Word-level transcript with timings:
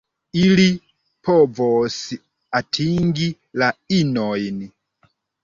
Ili 0.43 0.63
povos 1.29 1.97
atingi 2.61 3.29
la 3.65 3.71
inojn. 4.01 4.67